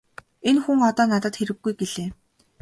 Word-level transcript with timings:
Энэ 0.49 0.61
хүн 0.63 0.79
одоо 0.89 1.05
надад 1.11 1.33
хэрэггүй 1.37 1.73
-гэлээ. 1.75 2.09